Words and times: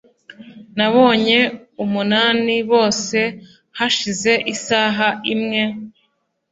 Nabonye 0.77 1.37
umunani 1.83 2.55
bose 2.71 3.19
hashize 3.77 4.31
isaha 4.53 5.07
imwe. 5.33 5.61